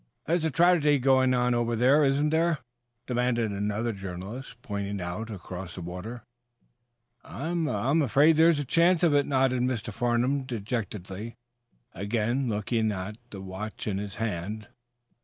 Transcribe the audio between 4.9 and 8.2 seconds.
out across the water. "I I'm